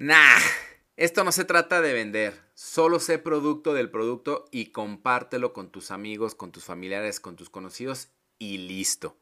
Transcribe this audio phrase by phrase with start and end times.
[0.00, 0.38] Nah,
[0.96, 2.40] esto no se trata de vender.
[2.54, 7.50] Solo sé producto del producto y compártelo con tus amigos, con tus familiares, con tus
[7.50, 9.16] conocidos y listo.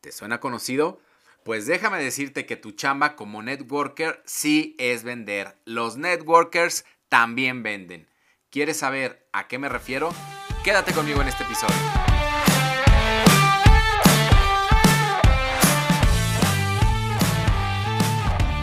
[0.00, 1.00] ¿Te suena conocido?
[1.44, 5.54] Pues déjame decirte que tu chamba como networker sí es vender.
[5.64, 8.08] Los networkers también venden.
[8.50, 10.12] ¿Quieres saber a qué me refiero?
[10.64, 12.15] Quédate conmigo en este episodio.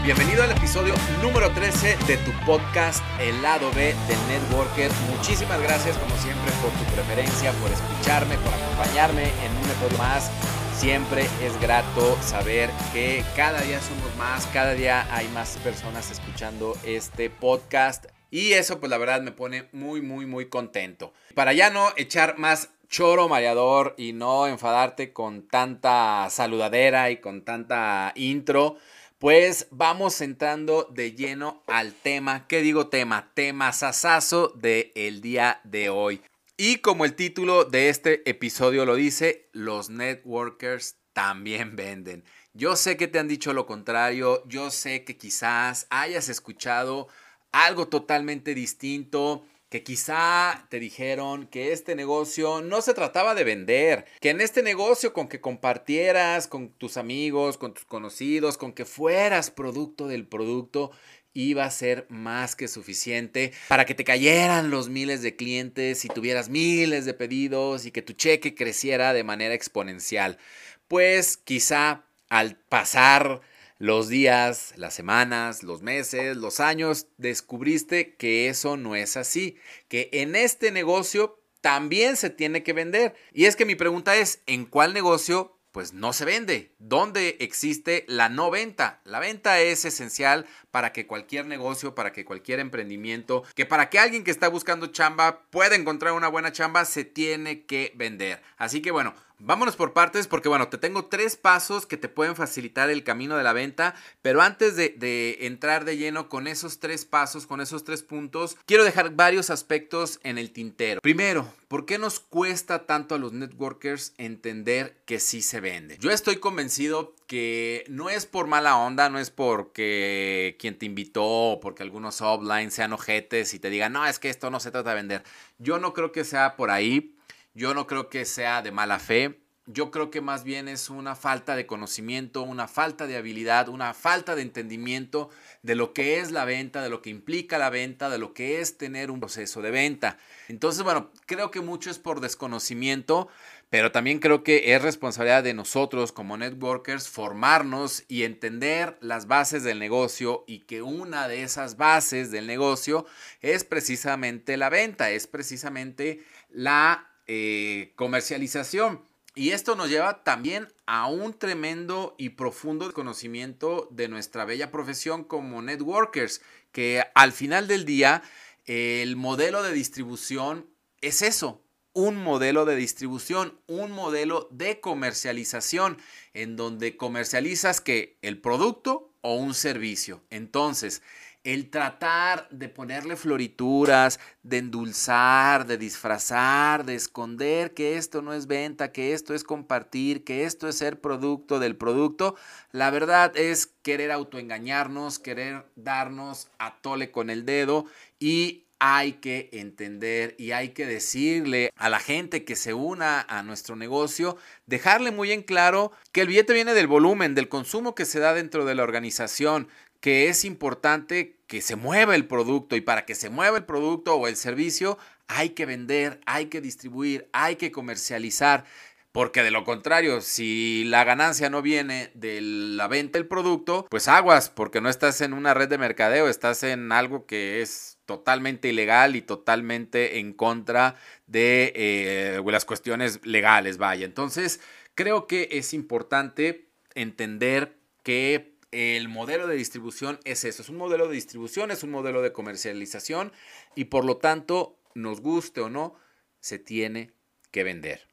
[0.04, 0.92] Bienvenido al episodio
[1.22, 4.90] número 13 de tu podcast El lado B del Networker.
[5.16, 10.30] Muchísimas gracias como siempre por tu preferencia, por escucharme, por acompañarme en un episodio más.
[10.76, 16.76] Siempre es grato saber que cada día somos más, cada día hay más personas escuchando
[16.84, 18.04] este podcast.
[18.30, 21.14] Y eso pues la verdad me pone muy, muy, muy contento.
[21.34, 27.42] Para ya no echar más choro mareador y no enfadarte con tanta saludadera y con
[27.42, 28.76] tanta intro,
[29.18, 32.46] pues vamos entrando de lleno al tema.
[32.46, 33.32] ¿Qué digo tema?
[33.34, 36.22] Tema sasazo del el día de hoy.
[36.56, 42.24] Y como el título de este episodio lo dice, los networkers también venden.
[42.52, 47.08] Yo sé que te han dicho lo contrario, yo sé que quizás hayas escuchado
[47.50, 54.04] algo totalmente distinto, que quizá te dijeron que este negocio no se trataba de vender,
[54.20, 58.84] que en este negocio con que compartieras con tus amigos, con tus conocidos, con que
[58.84, 60.92] fueras producto del producto,
[61.34, 66.08] iba a ser más que suficiente para que te cayeran los miles de clientes y
[66.08, 70.38] tuvieras miles de pedidos y que tu cheque creciera de manera exponencial.
[70.86, 73.40] Pues quizá al pasar
[73.78, 79.56] los días, las semanas, los meses, los años, descubriste que eso no es así,
[79.88, 83.14] que en este negocio también se tiene que vender.
[83.32, 86.72] Y es que mi pregunta es, ¿en cuál negocio pues no se vende.
[86.78, 89.00] ¿Dónde existe la no venta?
[89.02, 93.98] La venta es esencial para que cualquier negocio, para que cualquier emprendimiento, que para que
[93.98, 98.40] alguien que está buscando chamba pueda encontrar una buena chamba, se tiene que vender.
[98.56, 102.36] Así que bueno, Vámonos por partes porque bueno, te tengo tres pasos que te pueden
[102.36, 107.04] facilitar el camino de la venta, pero antes de, entrar de lleno con esos tres
[107.04, 111.00] pasos, con esos tres puntos, quiero dejar varios aspectos en el tintero.
[111.00, 115.98] Primero, ¿por qué nos cuesta tanto a los networkers entender que sí se vende?
[115.98, 121.24] Yo estoy convencido que no es por mala onda, no es porque quien te invitó
[121.24, 124.70] o porque algunos offline sean ojetes y te digan, no, es que esto no se
[124.70, 125.24] trata de vender.
[125.58, 127.14] Yo no creo que sea por ahí
[127.54, 129.40] yo no creo que sea de mala fe.
[129.66, 133.94] Yo creo que más bien es una falta de conocimiento, una falta de habilidad, una
[133.94, 135.30] falta de entendimiento
[135.62, 138.60] de lo que es la venta, de lo que implica la venta, de lo que
[138.60, 140.18] es tener un proceso de venta.
[140.48, 143.28] Entonces, bueno, creo que mucho es por desconocimiento,
[143.70, 149.62] pero también creo que es responsabilidad de nosotros como networkers formarnos y entender las bases
[149.62, 153.06] del negocio y que una de esas bases del negocio
[153.40, 159.02] es precisamente la venta, es precisamente la eh, comercialización.
[159.34, 165.24] Y esto nos lleva también a un tremendo y profundo conocimiento de nuestra bella profesión
[165.24, 166.40] como networkers,
[166.70, 168.22] que al final del día
[168.66, 170.66] el modelo de distribución
[171.00, 171.60] es eso,
[171.92, 175.98] un modelo de distribución, un modelo de comercialización,
[176.32, 180.22] en donde comercializas que el producto o un servicio.
[180.30, 181.02] Entonces,
[181.44, 188.46] el tratar de ponerle florituras, de endulzar, de disfrazar, de esconder que esto no es
[188.46, 192.34] venta, que esto es compartir, que esto es ser producto del producto,
[192.72, 197.84] la verdad es querer autoengañarnos, querer darnos a tole con el dedo
[198.18, 203.42] y hay que entender y hay que decirle a la gente que se una a
[203.42, 208.04] nuestro negocio, dejarle muy en claro que el billete viene del volumen, del consumo que
[208.04, 209.68] se da dentro de la organización,
[210.04, 214.16] que es importante que se mueva el producto y para que se mueva el producto
[214.16, 214.98] o el servicio
[215.28, 218.66] hay que vender, hay que distribuir, hay que comercializar.
[219.12, 224.06] Porque de lo contrario, si la ganancia no viene de la venta del producto, pues
[224.06, 228.68] aguas, porque no estás en una red de mercadeo, estás en algo que es totalmente
[228.68, 230.96] ilegal y totalmente en contra
[231.26, 234.04] de eh, las cuestiones legales, vaya.
[234.04, 234.60] Entonces,
[234.94, 241.06] creo que es importante entender que el modelo de distribución es eso, es un modelo
[241.06, 243.32] de distribución, es un modelo de comercialización
[243.74, 245.96] y por lo tanto, nos guste o no,
[246.40, 247.12] se tiene
[247.50, 248.08] que vender.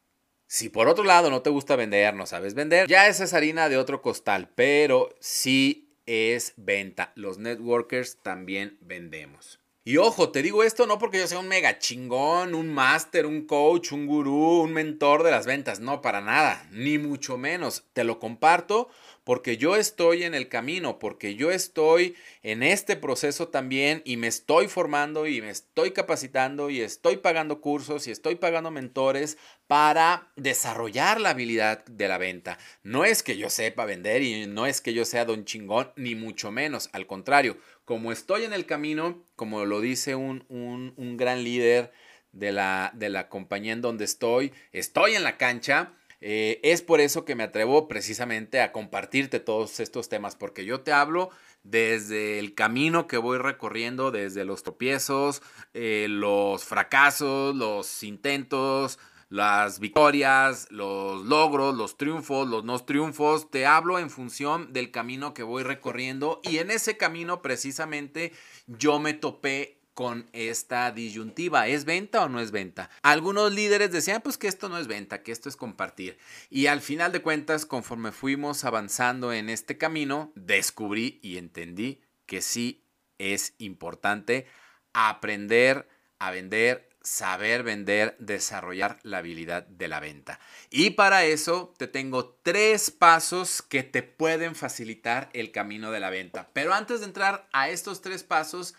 [0.48, 3.69] Si por otro lado no te gusta vender, no sabes vender, ya esa es harina
[3.69, 7.12] de otro costal, pero sí es venta.
[7.16, 9.62] Los networkers también vendemos.
[9.84, 13.48] Y ojo, te digo esto no porque yo sea un mega chingón, un máster, un
[13.48, 17.86] coach, un gurú, un mentor de las ventas, no, para nada, ni mucho menos.
[17.94, 18.90] Te lo comparto
[19.23, 24.27] porque yo estoy en el camino, porque yo estoy en este proceso también y me
[24.27, 29.38] estoy formando y me estoy capacitando y estoy pagando cursos y estoy pagando mentores
[29.68, 32.57] para desarrollar la habilidad de la venta.
[32.83, 36.15] No es que yo sepa vender y no es que yo sea don chingón, ni
[36.15, 41.44] mucho menos, al contrario, como estoy en el camino, como lo dice un, un, gran
[41.44, 41.91] líder
[42.31, 47.01] de la, de la compañía en donde estoy, estoy en la cancha, eh, es por
[47.01, 51.31] eso que me atrevo precisamente a compartirte todos estos temas, porque yo te hablo
[51.63, 55.41] desde el camino que voy recorriendo, desde los tropiezos,
[55.73, 63.50] eh, los fracasos, los intentos, las victorias, los logros, los triunfos, los no triunfos.
[63.50, 68.33] Te hablo en función del camino que voy recorriendo y en ese camino precisamente
[68.67, 71.67] yo me topé con esta disyuntiva.
[71.67, 72.89] ¿Es venta o no es venta?
[73.01, 76.17] Algunos líderes decían pues que esto no es venta, que esto es compartir.
[76.49, 82.41] Y al final de cuentas, conforme fuimos avanzando en este camino, descubrí y entendí que
[82.41, 82.85] sí
[83.17, 84.47] es importante
[84.93, 85.88] aprender
[86.19, 90.39] a vender, saber vender, desarrollar la habilidad de la venta.
[90.69, 96.09] Y para eso te tengo tres pasos que te pueden facilitar el camino de la
[96.09, 96.49] venta.
[96.53, 98.75] Pero antes de entrar a estos tres pasos,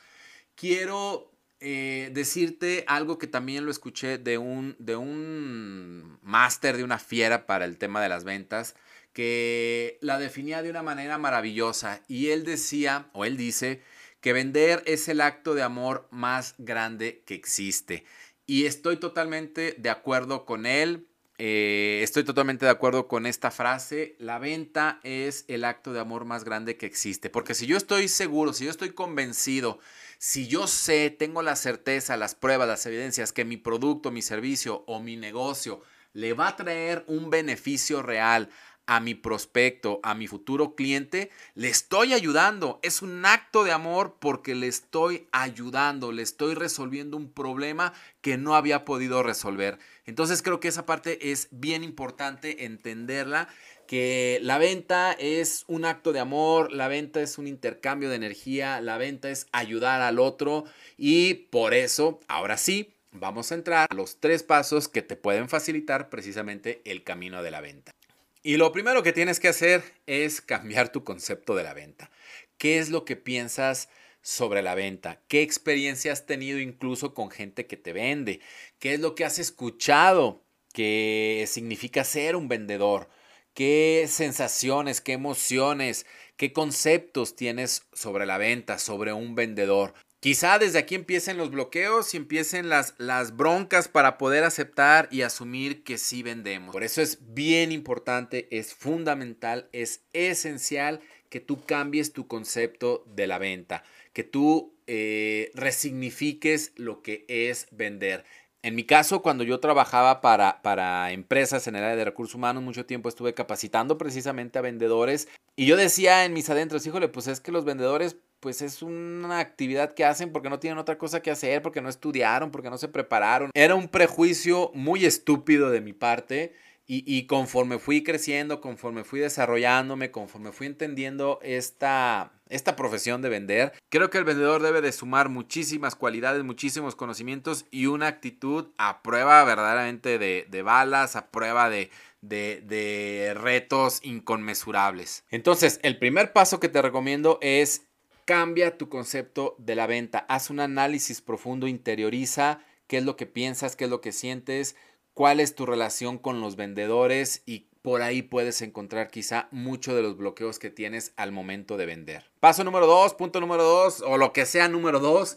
[0.54, 6.99] quiero eh, decirte algo que también lo escuché de un, de un máster, de una
[6.99, 8.75] fiera para el tema de las ventas,
[9.12, 12.02] que la definía de una manera maravillosa.
[12.08, 13.82] Y él decía, o él dice,
[14.20, 18.05] que vender es el acto de amor más grande que existe.
[18.46, 21.08] Y estoy totalmente de acuerdo con él.
[21.38, 24.17] Eh, estoy totalmente de acuerdo con esta frase.
[24.19, 27.31] La venta es el acto de amor más grande que existe.
[27.31, 29.79] Porque si yo estoy seguro, si yo estoy convencido
[30.23, 34.84] si yo sé, tengo la certeza, las pruebas, las evidencias que mi producto, mi servicio
[34.87, 35.82] o mi negocio
[36.12, 38.49] le va a traer un beneficio real
[38.87, 42.81] a mi prospecto, a mi futuro cliente, le estoy ayudando.
[42.82, 48.37] Es un acto de amor porque le estoy ayudando, le estoy resolviendo un problema que
[48.37, 49.79] no había podido resolver.
[50.05, 53.49] Entonces creo que esa parte es bien importante entenderla
[53.87, 58.81] que la venta es un acto de amor, la venta es un intercambio de energía,
[58.81, 60.64] la venta es ayudar al otro
[60.96, 65.49] y por eso, ahora sí, vamos a entrar a los tres pasos que te pueden
[65.49, 67.93] facilitar precisamente el camino de la venta.
[68.42, 72.10] Y lo primero que tienes que hacer es cambiar tu concepto de la venta.
[72.58, 73.88] ¿Qué es lo que piensas
[74.20, 75.20] sobre la venta?
[75.28, 78.40] ¿Qué experiencia has tenido incluso con gente que te vende?
[78.78, 80.42] ¿Qué es lo que has escuchado
[80.72, 83.08] que significa ser un vendedor?
[83.54, 86.06] qué sensaciones, qué emociones,
[86.36, 89.94] qué conceptos tienes sobre la venta, sobre un vendedor.
[90.22, 95.22] Quizá desde aquí empiecen los bloqueos y empiecen las, las broncas para poder aceptar y
[95.22, 96.72] asumir que sí vendemos.
[96.72, 103.26] Por eso es bien importante, es fundamental, es esencial que tú cambies tu concepto de
[103.26, 103.82] la venta,
[104.12, 108.24] que tú eh, resignifiques lo que es vender.
[108.64, 112.62] En mi caso, cuando yo trabajaba para, para empresas en el área de recursos humanos,
[112.62, 115.28] mucho tiempo estuve capacitando precisamente a vendedores.
[115.56, 119.40] Y yo decía en mis adentros, híjole, pues es que los vendedores, pues es una
[119.40, 122.78] actividad que hacen porque no tienen otra cosa que hacer, porque no estudiaron, porque no
[122.78, 123.50] se prepararon.
[123.52, 126.54] Era un prejuicio muy estúpido de mi parte
[126.86, 133.72] y, conforme fui creciendo, conforme fui desarrollándome, conforme fui entendiendo esta, esta profesión de vender,
[133.88, 139.03] creo que el vendedor debe de sumar muchísimas cualidades, muchísimos conocimientos y una actitud a
[139.03, 145.24] prueba verdaderamente de, balas, a prueba de, de retos inconmensurables.
[145.31, 147.86] Entonces, el primer paso que te recomiendo es
[148.24, 153.26] cambia tu concepto de la venta, haz un análisis profundo, interioriza qué es lo que
[153.26, 154.76] piensas, qué es lo que sientes,
[155.15, 160.03] cuál es tu relación con los vendedores y por ahí puedes encontrar quizá mucho de
[160.03, 162.31] los bloqueos que tienes al momento de vender.
[162.41, 165.36] Paso número dos, punto número dos, o lo que sea número dos,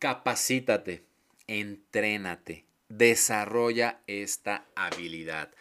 [0.00, 1.06] capacítate,
[1.46, 5.52] entrénate, desarrolla esta habilidad.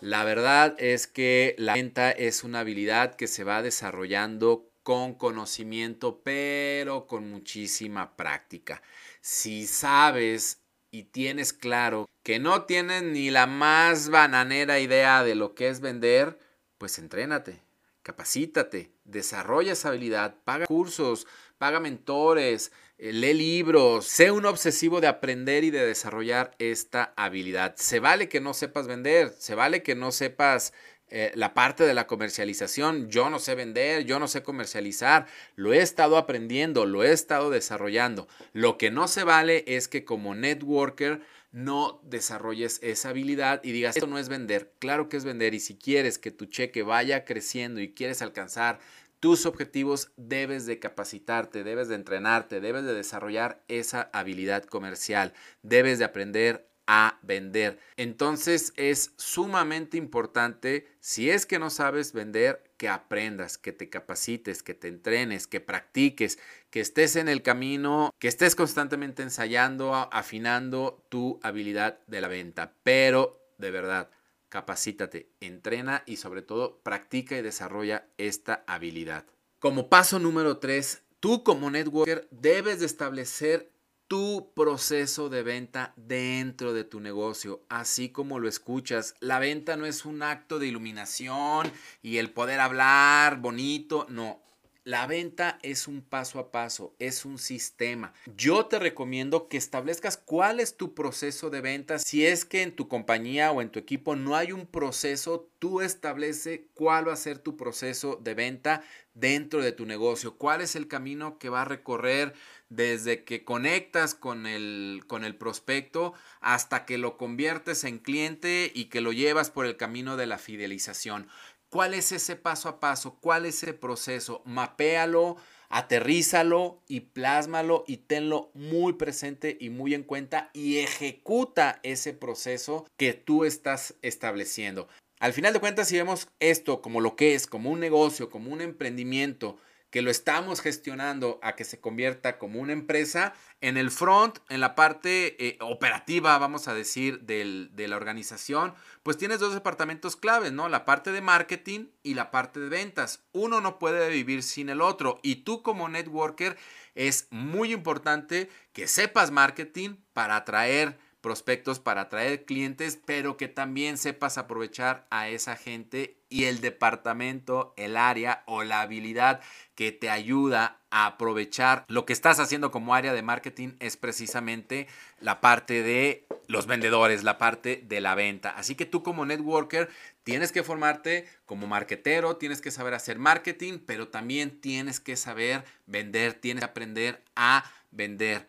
[0.00, 6.22] La verdad es que la venta es una habilidad que se va desarrollando con conocimiento,
[6.22, 8.82] pero con muchísima práctica.
[9.20, 15.54] Si sabes y tienes claro que no tienes ni la más bananera idea de lo
[15.54, 16.38] que es vender,
[16.78, 17.60] pues entrénate,
[18.02, 21.26] capacítate, desarrolla esa habilidad, paga cursos,
[21.58, 27.74] paga mentores, eh, lee libros, sé un obsesivo de aprender y de desarrollar esta habilidad.
[27.76, 30.72] Se vale que no sepas vender, se vale que no sepas
[31.10, 33.08] eh, la parte de la comercialización.
[33.08, 35.26] Yo no sé vender, yo no sé comercializar.
[35.56, 38.28] Lo he estado aprendiendo, lo he estado desarrollando.
[38.52, 41.20] Lo que no se vale es que como networker
[41.52, 45.60] no desarrolles esa habilidad y digas, esto no es vender, claro que es vender y
[45.60, 48.78] si quieres que tu cheque vaya creciendo y quieres alcanzar
[49.18, 55.98] tus objetivos, debes de capacitarte, debes de entrenarte, debes de desarrollar esa habilidad comercial, debes
[55.98, 57.78] de aprender a vender.
[57.96, 64.64] Entonces es sumamente importante, si es que no sabes vender, que aprendas, que te capacites,
[64.64, 71.06] que te entrenes, que practiques, que estés en el camino, que estés constantemente ensayando, afinando
[71.08, 72.74] tu habilidad de la venta.
[72.82, 74.10] Pero de verdad,
[74.48, 79.26] capacítate, entrena y sobre todo practica y desarrolla esta habilidad.
[79.60, 83.70] Como paso número 3, tú como networker debes de establecer
[84.10, 89.14] tu proceso de venta dentro de tu negocio, así como lo escuchas.
[89.20, 91.70] La venta no es un acto de iluminación
[92.02, 94.42] y el poder hablar bonito, no.
[94.82, 98.12] La venta es un paso a paso, es un sistema.
[98.34, 102.00] Yo te recomiendo que establezcas cuál es tu proceso de venta.
[102.00, 105.82] Si es que en tu compañía o en tu equipo no hay un proceso, tú
[105.82, 108.82] establece cuál va a ser tu proceso de venta
[109.14, 110.36] dentro de tu negocio.
[110.36, 112.34] ¿Cuál es el camino que va a recorrer
[112.70, 118.86] desde que conectas con el, con el prospecto hasta que lo conviertes en cliente y
[118.86, 121.28] que lo llevas por el camino de la fidelización?
[121.68, 123.18] ¿Cuál es ese paso a paso?
[123.20, 124.42] ¿Cuál es ese proceso?
[124.44, 125.36] Mapéalo,
[125.68, 132.86] aterrízalo y plásmalo y tenlo muy presente y muy en cuenta y ejecuta ese proceso
[132.96, 134.88] que tú estás estableciendo.
[135.20, 138.50] Al final de cuentas, si vemos esto como lo que es, como un negocio, como
[138.50, 139.58] un emprendimiento,
[139.90, 144.60] que lo estamos gestionando a que se convierta como una empresa, en el front, en
[144.60, 150.52] la parte eh, operativa, vamos a decir, de la organización, pues tienes dos departamentos claves,
[150.52, 150.68] ¿no?
[150.68, 153.24] La parte de marketing y la parte de ventas.
[153.32, 156.56] Uno no puede vivir sin el otro y tú como networker
[156.94, 163.98] es muy importante que sepas marketing para atraer prospectos para atraer clientes, pero que también
[163.98, 169.40] sepas aprovechar a esa gente y el departamento, el área o la habilidad
[169.74, 174.86] que te ayuda a aprovechar lo que estás haciendo como área de marketing es precisamente
[175.20, 178.50] la parte de los vendedores, la parte de la venta.
[178.50, 179.88] Así que tú como networker
[180.24, 185.64] tienes que formarte como marketero, tienes que saber hacer marketing, pero también tienes que saber
[185.86, 188.46] vender, tienes que aprender a vender.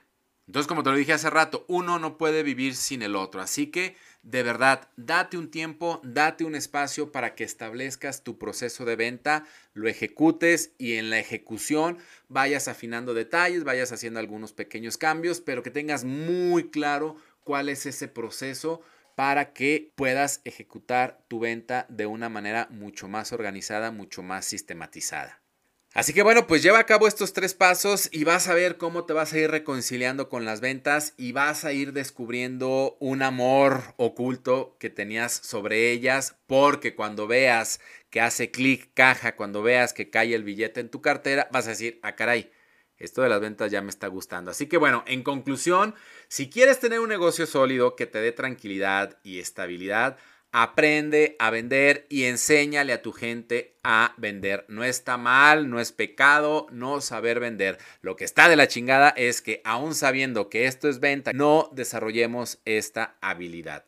[0.51, 3.39] Entonces, como te lo dije hace rato, uno no puede vivir sin el otro.
[3.39, 8.83] Así que, de verdad, date un tiempo, date un espacio para que establezcas tu proceso
[8.83, 14.97] de venta, lo ejecutes y en la ejecución vayas afinando detalles, vayas haciendo algunos pequeños
[14.97, 17.15] cambios, pero que tengas muy claro
[17.45, 18.81] cuál es ese proceso
[19.15, 25.40] para que puedas ejecutar tu venta de una manera mucho más organizada, mucho más sistematizada.
[25.93, 29.03] Así que bueno, pues lleva a cabo estos tres pasos y vas a ver cómo
[29.03, 33.93] te vas a ir reconciliando con las ventas y vas a ir descubriendo un amor
[33.97, 40.09] oculto que tenías sobre ellas porque cuando veas que hace clic caja, cuando veas que
[40.09, 42.49] cae el billete en tu cartera, vas a decir, ah caray,
[42.95, 44.51] esto de las ventas ya me está gustando.
[44.51, 45.93] Así que bueno, en conclusión,
[46.29, 50.17] si quieres tener un negocio sólido que te dé tranquilidad y estabilidad,
[50.53, 54.65] Aprende a vender y enséñale a tu gente a vender.
[54.67, 57.77] No está mal, no es pecado no saber vender.
[58.01, 61.69] Lo que está de la chingada es que aún sabiendo que esto es venta, no
[61.71, 63.85] desarrollemos esta habilidad.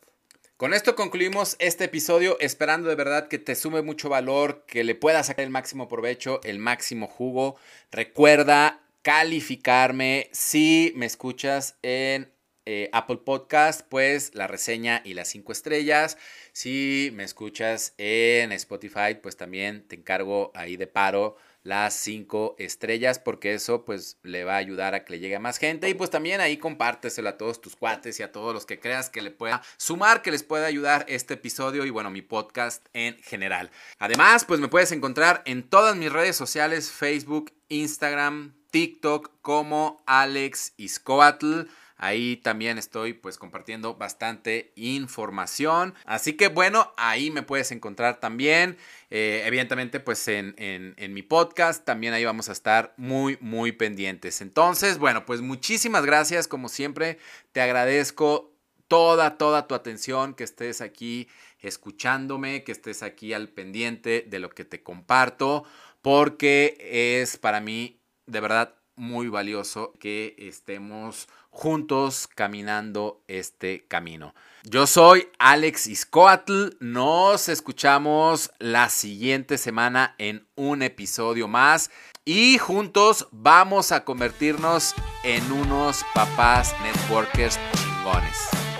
[0.56, 4.94] Con esto concluimos este episodio, esperando de verdad que te sume mucho valor, que le
[4.94, 7.56] puedas sacar el máximo provecho, el máximo jugo.
[7.90, 12.32] Recuerda calificarme si me escuchas en
[12.66, 16.18] eh, Apple Podcast, pues la reseña y las cinco estrellas.
[16.52, 23.18] Si me escuchas en Spotify, pues también te encargo ahí de paro las cinco estrellas
[23.18, 25.94] porque eso pues le va a ayudar a que le llegue a más gente y
[25.94, 29.22] pues también ahí compárteselo a todos tus cuates y a todos los que creas que
[29.22, 33.70] le pueda sumar, que les pueda ayudar este episodio y bueno, mi podcast en general.
[33.98, 40.74] Además, pues me puedes encontrar en todas mis redes sociales, Facebook, Instagram, TikTok como Alex
[40.76, 41.62] Iscoatl.
[41.96, 45.94] Ahí también estoy pues compartiendo bastante información.
[46.04, 48.76] Así que bueno, ahí me puedes encontrar también.
[49.10, 54.40] Eh, evidentemente pues en, en mi podcast también ahí vamos a estar muy muy pendientes.
[54.40, 57.18] Entonces bueno pues muchísimas gracias como siempre.
[57.52, 58.54] Te agradezco
[58.88, 61.28] toda, toda tu atención, que estés aquí
[61.60, 65.64] escuchándome, que estés aquí al pendiente de lo que te comparto,
[66.02, 66.76] porque
[67.22, 74.34] es para mí de verdad muy valioso que estemos juntos caminando este camino.
[74.64, 81.90] Yo soy Alex Iscoatl, nos escuchamos la siguiente semana en un episodio más
[82.24, 88.73] y juntos vamos a convertirnos en unos papás networkers chingones.